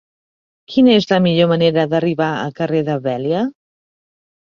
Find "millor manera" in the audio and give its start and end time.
1.25-1.83